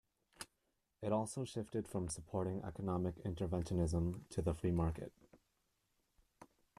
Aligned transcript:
It 1.03 1.11
also 1.11 1.43
shifted 1.45 1.87
from 1.87 2.09
supporting 2.09 2.63
economic 2.63 3.23
interventionism 3.23 4.27
to 4.29 4.41
the 4.41 4.55
free 4.55 4.71
market. 4.71 5.13